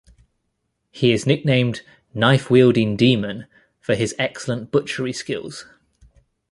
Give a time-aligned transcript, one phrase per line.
[0.89, 3.45] He is nicknamed "Knife Wielding Demon"
[3.79, 5.67] for his excellent butchery skills.